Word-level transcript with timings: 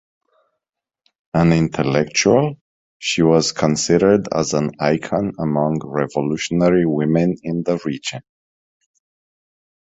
An 1.35 1.53
intellectual, 1.53 2.55
she 2.97 3.21
was 3.21 3.51
considered 3.51 4.27
as 4.33 4.55
an 4.55 4.71
icon 4.79 5.33
among 5.39 5.79
revolutionary 5.85 6.87
women 6.87 7.35
in 7.43 7.61
the 7.61 7.79
region. 7.85 8.23